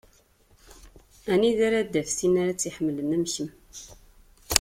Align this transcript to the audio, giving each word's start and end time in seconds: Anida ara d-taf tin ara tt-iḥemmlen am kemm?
Anida 1.31 1.61
ara 1.67 1.79
d-taf 1.81 2.09
tin 2.17 2.33
ara 2.41 2.53
tt-iḥemmlen 2.55 3.15
am 3.15 3.25
kemm? 3.33 3.49